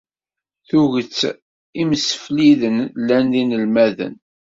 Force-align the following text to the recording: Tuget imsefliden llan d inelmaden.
Tuget 0.67 1.19
imsefliden 1.81 2.77
llan 3.03 3.25
d 3.31 3.33
inelmaden. 3.41 4.15